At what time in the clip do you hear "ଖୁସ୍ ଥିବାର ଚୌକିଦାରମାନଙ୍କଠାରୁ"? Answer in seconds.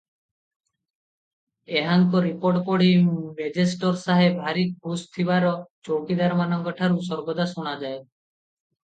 4.87-7.05